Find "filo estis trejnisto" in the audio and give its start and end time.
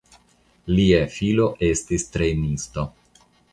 1.17-2.89